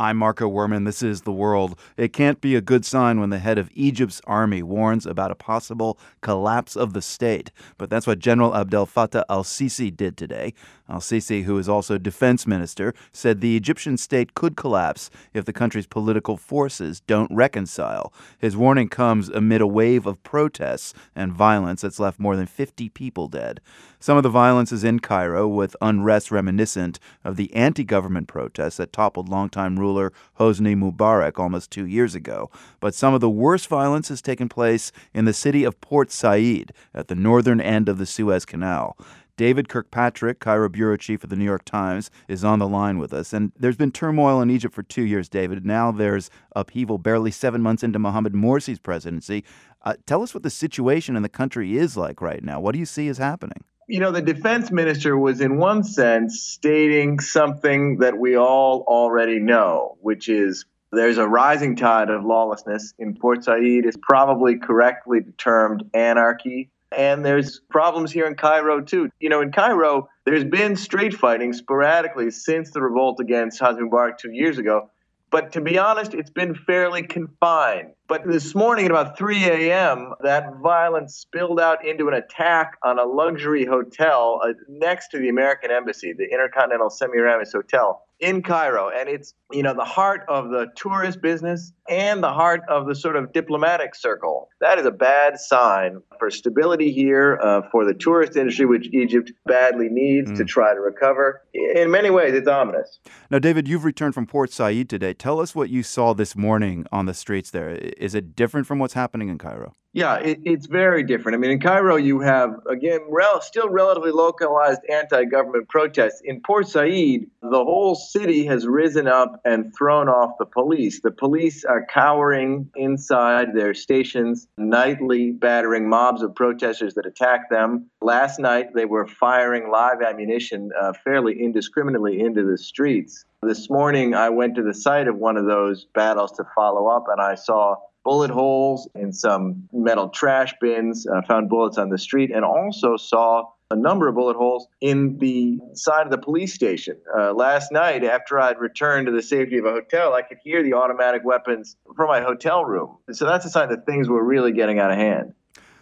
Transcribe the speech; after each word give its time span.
I'm 0.00 0.16
Marco 0.16 0.48
Werman. 0.48 0.84
This 0.84 1.02
is 1.02 1.22
The 1.22 1.32
World. 1.32 1.76
It 1.96 2.12
can't 2.12 2.40
be 2.40 2.54
a 2.54 2.60
good 2.60 2.84
sign 2.84 3.18
when 3.18 3.30
the 3.30 3.40
head 3.40 3.58
of 3.58 3.68
Egypt's 3.74 4.20
army 4.28 4.62
warns 4.62 5.04
about 5.04 5.32
a 5.32 5.34
possible 5.34 5.98
collapse 6.20 6.76
of 6.76 6.92
the 6.92 7.02
state. 7.02 7.50
But 7.78 7.90
that's 7.90 8.06
what 8.06 8.20
General 8.20 8.54
Abdel 8.54 8.86
Fattah 8.86 9.24
al 9.28 9.42
Sisi 9.42 9.90
did 9.90 10.16
today. 10.16 10.54
Al 10.88 11.00
Sisi, 11.00 11.42
who 11.42 11.58
is 11.58 11.68
also 11.68 11.98
defense 11.98 12.46
minister, 12.46 12.94
said 13.12 13.40
the 13.40 13.56
Egyptian 13.56 13.96
state 13.96 14.34
could 14.34 14.56
collapse 14.56 15.10
if 15.34 15.44
the 15.44 15.52
country's 15.52 15.88
political 15.88 16.36
forces 16.36 17.00
don't 17.00 17.34
reconcile. 17.34 18.12
His 18.38 18.56
warning 18.56 18.88
comes 18.88 19.28
amid 19.28 19.60
a 19.60 19.66
wave 19.66 20.06
of 20.06 20.22
protests 20.22 20.94
and 21.16 21.32
violence 21.32 21.80
that's 21.80 21.98
left 21.98 22.20
more 22.20 22.36
than 22.36 22.46
50 22.46 22.88
people 22.90 23.26
dead. 23.26 23.60
Some 24.00 24.16
of 24.16 24.22
the 24.22 24.30
violence 24.30 24.70
is 24.70 24.84
in 24.84 25.00
Cairo, 25.00 25.48
with 25.48 25.74
unrest 25.80 26.30
reminiscent 26.30 27.00
of 27.24 27.34
the 27.34 27.52
anti 27.52 27.82
government 27.82 28.28
protests 28.28 28.76
that 28.76 28.92
toppled 28.92 29.28
longtime 29.28 29.76
ruler 29.88 30.12
Hosni 30.38 30.76
Mubarak 30.76 31.38
almost 31.38 31.70
two 31.70 31.86
years 31.86 32.14
ago. 32.14 32.50
But 32.80 32.94
some 32.94 33.14
of 33.14 33.20
the 33.20 33.30
worst 33.30 33.68
violence 33.68 34.08
has 34.08 34.22
taken 34.22 34.48
place 34.48 34.92
in 35.14 35.24
the 35.24 35.32
city 35.32 35.64
of 35.64 35.80
Port 35.80 36.10
Said 36.10 36.72
at 36.94 37.08
the 37.08 37.14
northern 37.14 37.60
end 37.60 37.88
of 37.88 37.98
the 37.98 38.06
Suez 38.06 38.44
Canal. 38.44 38.96
David 39.38 39.68
Kirkpatrick, 39.68 40.40
Cairo 40.40 40.68
bureau 40.68 40.96
chief 40.96 41.22
of 41.22 41.30
the 41.30 41.36
New 41.36 41.44
York 41.44 41.64
Times, 41.64 42.10
is 42.26 42.42
on 42.42 42.58
the 42.58 42.66
line 42.66 42.98
with 42.98 43.12
us. 43.12 43.32
And 43.32 43.52
there's 43.56 43.76
been 43.76 43.92
turmoil 43.92 44.42
in 44.42 44.50
Egypt 44.50 44.74
for 44.74 44.82
two 44.82 45.02
years, 45.02 45.28
David. 45.28 45.64
Now 45.64 45.92
there's 45.92 46.28
upheaval 46.56 46.98
barely 46.98 47.30
seven 47.30 47.62
months 47.62 47.84
into 47.84 48.00
Mohamed 48.00 48.34
Morsi's 48.34 48.80
presidency. 48.80 49.44
Uh, 49.82 49.94
tell 50.06 50.24
us 50.24 50.34
what 50.34 50.42
the 50.42 50.50
situation 50.50 51.14
in 51.14 51.22
the 51.22 51.28
country 51.28 51.76
is 51.76 51.96
like 51.96 52.20
right 52.20 52.42
now. 52.42 52.58
What 52.58 52.72
do 52.72 52.80
you 52.80 52.86
see 52.86 53.06
is 53.06 53.18
happening? 53.18 53.62
You 53.88 54.00
know, 54.00 54.12
the 54.12 54.20
defense 54.20 54.70
minister 54.70 55.16
was, 55.16 55.40
in 55.40 55.56
one 55.56 55.82
sense, 55.82 56.42
stating 56.42 57.20
something 57.20 57.98
that 57.98 58.18
we 58.18 58.36
all 58.36 58.84
already 58.86 59.38
know, 59.38 59.96
which 60.02 60.28
is 60.28 60.66
there's 60.92 61.16
a 61.16 61.26
rising 61.26 61.74
tide 61.74 62.10
of 62.10 62.24
lawlessness 62.24 62.92
in 62.98 63.14
Port 63.14 63.44
Said. 63.44 63.56
It's 63.60 63.96
probably 64.00 64.58
correctly 64.58 65.20
termed 65.38 65.84
anarchy. 65.94 66.70
And 66.96 67.24
there's 67.24 67.60
problems 67.70 68.12
here 68.12 68.26
in 68.26 68.34
Cairo, 68.34 68.80
too. 68.80 69.10
You 69.20 69.30
know, 69.30 69.40
in 69.40 69.52
Cairo, 69.52 70.08
there's 70.24 70.44
been 70.44 70.76
street 70.76 71.14
fighting 71.14 71.52
sporadically 71.52 72.30
since 72.30 72.70
the 72.70 72.82
revolt 72.82 73.20
against 73.20 73.60
Hosni 73.60 73.88
Mubarak 73.88 74.18
two 74.18 74.32
years 74.32 74.58
ago. 74.58 74.90
But 75.30 75.52
to 75.52 75.60
be 75.60 75.76
honest, 75.76 76.14
it's 76.14 76.30
been 76.30 76.54
fairly 76.54 77.02
confined. 77.02 77.92
But 78.06 78.26
this 78.26 78.54
morning 78.54 78.86
at 78.86 78.90
about 78.90 79.18
3 79.18 79.44
a.m., 79.44 80.14
that 80.22 80.56
violence 80.62 81.16
spilled 81.16 81.60
out 81.60 81.84
into 81.84 82.08
an 82.08 82.14
attack 82.14 82.78
on 82.82 82.98
a 82.98 83.04
luxury 83.04 83.66
hotel 83.66 84.40
uh, 84.42 84.54
next 84.68 85.08
to 85.08 85.18
the 85.18 85.28
American 85.28 85.70
Embassy, 85.70 86.14
the 86.14 86.24
Intercontinental 86.24 86.88
Semiramis 86.88 87.52
Hotel 87.52 88.02
in 88.20 88.42
Cairo. 88.42 88.90
And 88.90 89.08
it's, 89.08 89.34
you 89.52 89.62
know, 89.62 89.74
the 89.74 89.84
heart 89.84 90.22
of 90.28 90.50
the 90.50 90.66
tourist 90.74 91.20
business 91.20 91.72
and 91.88 92.22
the 92.22 92.32
heart 92.32 92.62
of 92.68 92.86
the 92.86 92.94
sort 92.94 93.16
of 93.16 93.32
diplomatic 93.32 93.94
circle. 93.94 94.48
That 94.60 94.78
is 94.78 94.86
a 94.86 94.90
bad 94.90 95.38
sign 95.38 96.02
for 96.18 96.30
stability 96.30 96.92
here, 96.92 97.38
uh, 97.42 97.62
for 97.70 97.84
the 97.84 97.94
tourist 97.94 98.36
industry, 98.36 98.66
which 98.66 98.88
Egypt 98.92 99.32
badly 99.46 99.88
needs 99.88 100.30
mm. 100.30 100.36
to 100.36 100.44
try 100.44 100.74
to 100.74 100.80
recover. 100.80 101.42
In 101.54 101.90
many 101.90 102.10
ways, 102.10 102.34
it's 102.34 102.48
ominous. 102.48 102.98
Now, 103.30 103.38
David, 103.38 103.68
you've 103.68 103.84
returned 103.84 104.14
from 104.14 104.26
Port 104.26 104.52
Said 104.52 104.88
today. 104.88 105.14
Tell 105.14 105.40
us 105.40 105.54
what 105.54 105.70
you 105.70 105.82
saw 105.82 106.12
this 106.12 106.36
morning 106.36 106.86
on 106.92 107.06
the 107.06 107.14
streets 107.14 107.50
there. 107.50 107.70
Is 107.70 108.14
it 108.14 108.34
different 108.34 108.66
from 108.66 108.78
what's 108.78 108.94
happening 108.94 109.28
in 109.28 109.38
Cairo? 109.38 109.74
Yeah, 109.94 110.16
it, 110.16 110.40
it's 110.44 110.66
very 110.66 111.02
different. 111.02 111.36
I 111.36 111.38
mean, 111.38 111.50
in 111.50 111.60
Cairo, 111.60 111.96
you 111.96 112.20
have, 112.20 112.60
again, 112.70 113.00
rel- 113.08 113.40
still 113.40 113.70
relatively 113.70 114.10
localized 114.10 114.80
anti 114.90 115.24
government 115.24 115.68
protests. 115.68 116.20
In 116.22 116.42
Port 116.42 116.68
Said, 116.68 117.26
the 117.40 117.64
whole 117.64 117.94
city 117.94 118.44
has 118.46 118.66
risen 118.66 119.08
up 119.08 119.40
and 119.46 119.74
thrown 119.74 120.08
off 120.08 120.36
the 120.38 120.44
police. 120.44 121.00
The 121.00 121.10
police 121.10 121.64
are 121.64 121.86
cowering 121.86 122.70
inside 122.76 123.54
their 123.54 123.72
stations, 123.72 124.46
nightly 124.58 125.32
battering 125.32 125.88
mobs 125.88 126.22
of 126.22 126.34
protesters 126.34 126.94
that 126.94 127.06
attack 127.06 127.48
them. 127.48 127.86
Last 128.02 128.38
night, 128.38 128.74
they 128.74 128.84
were 128.84 129.06
firing 129.06 129.70
live 129.70 130.02
ammunition 130.02 130.70
uh, 130.78 130.92
fairly 131.02 131.42
indiscriminately 131.42 132.20
into 132.20 132.44
the 132.44 132.58
streets. 132.58 133.24
This 133.42 133.70
morning, 133.70 134.14
I 134.14 134.28
went 134.30 134.56
to 134.56 134.62
the 134.62 134.74
site 134.74 135.08
of 135.08 135.16
one 135.16 135.36
of 135.36 135.46
those 135.46 135.86
battles 135.94 136.32
to 136.32 136.44
follow 136.54 136.88
up, 136.88 137.06
and 137.08 137.20
I 137.20 137.36
saw 137.36 137.76
bullet 138.08 138.30
holes 138.30 138.88
in 138.94 139.12
some 139.12 139.68
metal 139.70 140.08
trash 140.08 140.54
bins, 140.62 141.06
uh, 141.06 141.20
found 141.28 141.50
bullets 141.50 141.76
on 141.76 141.90
the 141.90 141.98
street, 141.98 142.30
and 142.34 142.42
also 142.42 142.96
saw 142.96 143.44
a 143.70 143.76
number 143.76 144.08
of 144.08 144.14
bullet 144.14 144.34
holes 144.34 144.66
in 144.80 145.18
the 145.18 145.58
side 145.74 146.06
of 146.06 146.10
the 146.10 146.16
police 146.16 146.54
station. 146.54 146.96
Uh, 147.14 147.34
last 147.34 147.70
night, 147.70 148.02
after 148.04 148.40
I'd 148.40 148.58
returned 148.58 149.08
to 149.08 149.12
the 149.12 149.20
safety 149.20 149.58
of 149.58 149.66
a 149.66 149.72
hotel, 149.72 150.14
I 150.14 150.22
could 150.22 150.38
hear 150.42 150.62
the 150.62 150.72
automatic 150.72 151.22
weapons 151.22 151.76
from 151.94 152.08
my 152.08 152.22
hotel 152.22 152.64
room. 152.64 152.96
So 153.12 153.26
that's 153.26 153.44
a 153.44 153.50
sign 153.50 153.68
that 153.68 153.84
things 153.84 154.08
were 154.08 154.24
really 154.24 154.52
getting 154.52 154.78
out 154.78 154.90
of 154.90 154.96
hand. 154.96 155.34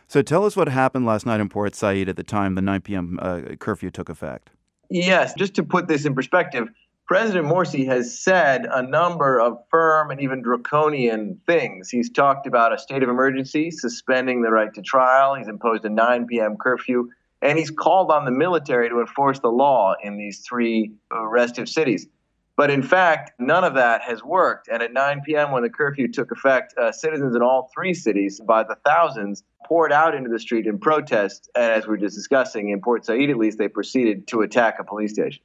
So 0.08 0.20
tell 0.20 0.44
us 0.44 0.56
what 0.56 0.68
happened 0.68 1.06
last 1.06 1.26
night 1.26 1.38
in 1.38 1.48
Port 1.48 1.76
Said 1.76 2.08
at 2.08 2.16
the 2.16 2.24
time 2.24 2.56
the 2.56 2.62
9 2.62 2.80
p.m. 2.80 3.20
Uh, 3.22 3.40
curfew 3.60 3.92
took 3.92 4.08
effect. 4.08 4.50
Yes, 4.90 5.32
just 5.34 5.54
to 5.54 5.62
put 5.62 5.86
this 5.86 6.04
in 6.04 6.14
perspective, 6.16 6.68
President 7.06 7.46
Morsi 7.46 7.86
has 7.86 8.18
said 8.18 8.66
a 8.68 8.82
number 8.82 9.40
of 9.40 9.58
firm 9.70 10.10
and 10.10 10.20
even 10.20 10.42
draconian 10.42 11.40
things. 11.46 11.88
He's 11.88 12.10
talked 12.10 12.48
about 12.48 12.74
a 12.74 12.78
state 12.78 13.04
of 13.04 13.08
emergency, 13.08 13.70
suspending 13.70 14.42
the 14.42 14.50
right 14.50 14.74
to 14.74 14.82
trial. 14.82 15.36
He's 15.36 15.46
imposed 15.46 15.84
a 15.84 15.88
9 15.88 16.26
p.m. 16.26 16.56
curfew, 16.56 17.08
and 17.42 17.56
he's 17.58 17.70
called 17.70 18.10
on 18.10 18.24
the 18.24 18.32
military 18.32 18.88
to 18.88 18.98
enforce 18.98 19.38
the 19.38 19.50
law 19.50 19.94
in 20.02 20.16
these 20.16 20.40
three 20.40 20.94
restive 21.12 21.68
cities. 21.68 22.08
But 22.56 22.70
in 22.70 22.82
fact, 22.82 23.32
none 23.38 23.62
of 23.62 23.74
that 23.74 24.02
has 24.02 24.24
worked. 24.24 24.66
And 24.66 24.82
at 24.82 24.92
9 24.92 25.20
p.m., 25.24 25.52
when 25.52 25.62
the 25.62 25.70
curfew 25.70 26.08
took 26.10 26.32
effect, 26.32 26.76
uh, 26.76 26.90
citizens 26.90 27.36
in 27.36 27.42
all 27.42 27.70
three 27.72 27.94
cities, 27.94 28.40
by 28.40 28.64
the 28.64 28.76
thousands, 28.84 29.44
poured 29.66 29.92
out 29.92 30.14
into 30.14 30.30
the 30.30 30.40
street 30.40 30.66
in 30.66 30.78
protest. 30.78 31.50
And 31.54 31.70
as 31.70 31.86
we 31.86 31.94
are 31.94 31.98
just 31.98 32.16
discussing, 32.16 32.70
in 32.70 32.80
Port 32.80 33.04
Said 33.04 33.20
at 33.20 33.36
least, 33.36 33.58
they 33.58 33.68
proceeded 33.68 34.26
to 34.28 34.40
attack 34.40 34.78
a 34.80 34.84
police 34.84 35.12
station. 35.12 35.42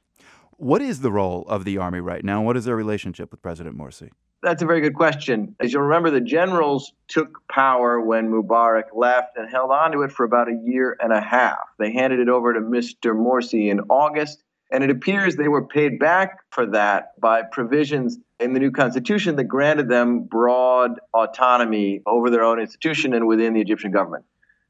What 0.62 0.80
is 0.80 1.00
the 1.00 1.10
role 1.10 1.44
of 1.48 1.64
the 1.64 1.78
Army 1.78 1.98
right 1.98 2.24
now? 2.24 2.40
What 2.40 2.56
is 2.56 2.66
their 2.66 2.76
relationship 2.76 3.32
with 3.32 3.42
President 3.42 3.76
Morsi? 3.76 4.10
That's 4.44 4.62
a 4.62 4.64
very 4.64 4.80
good 4.80 4.94
question. 4.94 5.56
As 5.58 5.72
you'll 5.72 5.82
remember, 5.82 6.08
the 6.08 6.20
generals 6.20 6.92
took 7.08 7.40
power 7.50 8.00
when 8.00 8.30
Mubarak 8.30 8.94
left 8.94 9.36
and 9.36 9.50
held 9.50 9.72
on 9.72 9.90
to 9.90 10.02
it 10.02 10.12
for 10.12 10.22
about 10.22 10.48
a 10.48 10.56
year 10.64 10.96
and 11.00 11.12
a 11.12 11.20
half. 11.20 11.58
They 11.80 11.92
handed 11.92 12.20
it 12.20 12.28
over 12.28 12.54
to 12.54 12.60
Mr. 12.60 13.12
Morsi 13.12 13.72
in 13.72 13.80
August, 13.88 14.44
and 14.70 14.84
it 14.84 14.90
appears 14.90 15.34
they 15.34 15.48
were 15.48 15.66
paid 15.66 15.98
back 15.98 16.38
for 16.50 16.66
that 16.66 17.20
by 17.20 17.42
provisions 17.42 18.18
in 18.38 18.52
the 18.52 18.60
new 18.60 18.70
constitution 18.70 19.34
that 19.34 19.44
granted 19.48 19.88
them 19.88 20.22
broad 20.22 21.00
autonomy 21.12 22.02
over 22.06 22.30
their 22.30 22.44
own 22.44 22.60
institution 22.60 23.14
and 23.14 23.26
within 23.26 23.52
the 23.52 23.60
Egyptian 23.60 23.90
government. 23.90 24.24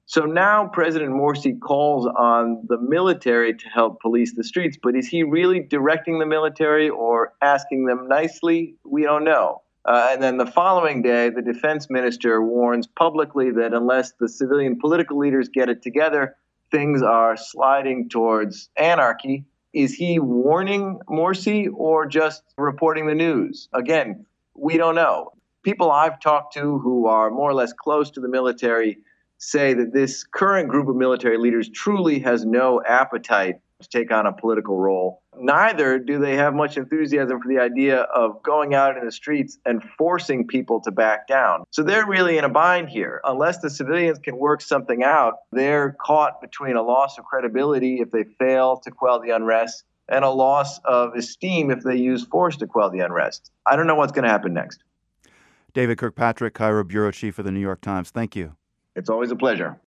So 0.07 0.23
now 0.23 0.67
President 0.67 1.13
Morsi 1.13 1.59
calls 1.59 2.07
on 2.07 2.65
the 2.69 2.79
military 2.79 3.55
to 3.55 3.69
help 3.69 4.01
police 4.01 4.35
the 4.35 4.45
streets, 4.45 4.77
but 4.83 4.97
is 4.97 5.09
he 5.09 5.23
really 5.23 5.61
directing 5.61 6.19
the 6.19 6.27
military 6.27 6.89
or 6.91 7.33
asking 7.41 7.87
them 7.87 8.09
nicely? 8.09 8.75
We 8.85 9.05
don't 9.05 9.25
know. 9.25 9.63
Uh, 9.85 10.09
and 10.11 10.23
then 10.23 10.37
the 10.37 10.47
following 10.47 11.03
day, 11.03 11.31
the 11.31 11.43
defense 11.43 11.89
minister 11.91 12.43
warns 12.43 12.87
publicly 12.87 13.51
that 13.53 13.73
unless 13.73 14.13
the 14.21 14.29
civilian 14.29 14.79
political 14.79 15.19
leaders 15.19 15.49
get 15.49 15.69
it 15.69 15.83
together, 15.83 16.37
things 16.71 17.03
are 17.03 17.37
sliding 17.37 18.09
towards 18.09 18.71
anarchy. 18.77 19.45
Is 19.73 19.95
he 19.95 20.19
warning 20.19 21.01
Morsi 21.09 21.69
or 21.75 22.07
just 22.07 22.43
reporting 22.59 23.07
the 23.07 23.15
news? 23.15 23.69
Again, 23.73 24.27
we 24.55 24.77
don't 24.77 24.95
know. 24.95 25.33
People 25.63 25.91
I've 25.91 26.21
talked 26.21 26.55
to 26.55 26.79
who 26.79 27.07
are 27.07 27.31
more 27.31 27.51
or 27.51 27.55
less 27.55 27.73
close 27.73 28.11
to 28.13 28.21
the 28.21 28.29
military 28.29 28.99
say 29.43 29.75
that 29.75 29.93
this 29.93 30.23
current 30.23 30.69
group 30.69 30.89
of 30.89 30.95
military 30.95 31.37
leaders 31.37 31.69
truly 31.69 32.21
has 32.21 32.45
no 32.45 32.81
appetite 32.87 33.57
to 33.81 33.89
take 33.89 34.13
on 34.13 34.25
a 34.25 34.33
political 34.33 34.79
role. 34.79 35.21
Neither 35.37 35.99
do 35.99 36.21
they 36.21 36.37
have 36.37 36.55
much 36.55 36.77
enthusiasm 36.77 37.41
for 37.41 37.49
the 37.49 37.59
idea 37.59 38.03
of 38.03 38.41
going 38.45 38.75
out 38.75 38.97
in 38.97 39.05
the 39.05 39.11
streets 39.11 39.59
and 39.67 39.83
forcing 39.99 40.47
people 40.47 40.81
to 40.83 40.93
back 40.93 41.27
down. 41.27 41.65
So 41.71 41.83
they're 41.83 42.07
really 42.07 42.39
in 42.39 42.45
a 42.45 42.49
bind 42.49 42.89
here. 42.89 43.21
Unless 43.25 43.59
the 43.59 43.71
civilians 43.71 44.21
can 44.21 44.37
work 44.37 44.61
something 44.61 45.03
out, 45.03 45.35
they're 45.51 45.97
caught 46.01 46.41
between 46.41 46.77
a 46.77 46.83
loss 46.83 47.19
of 47.19 47.25
credibility 47.25 47.97
if 48.01 48.13
they 48.13 48.25
fail 48.39 48.77
to 48.85 48.93
quell 48.93 49.21
the 49.21 49.31
unrest 49.31 49.83
and 50.09 50.25
a 50.25 50.31
loss 50.31 50.79
of 50.85 51.15
esteem 51.17 51.73
if 51.73 51.83
they 51.83 51.97
use 51.97 52.25
force 52.25 52.57
to 52.59 52.69
quell 52.69 52.91
the 52.91 53.01
unrest. 53.01 53.51
I 53.67 53.75
don't 53.75 53.89
know 53.89 53.97
what's 53.97 54.13
going 54.13 54.25
to 54.25 54.31
happen 54.31 54.55
next. 54.55 54.85
David 55.75 55.99
Kirkpatrick, 55.99 56.55
Cairo 56.55 56.85
bureau 56.85 57.11
chief 57.11 57.41
of 57.41 57.45
the 57.45 57.51
New 57.51 57.61
York 57.61 57.81
Times. 57.81 58.11
Thank 58.11 58.37
you. 58.37 58.55
It's 58.97 59.11
always 59.11 59.31
a 59.31 59.37
pleasure. 59.37 59.79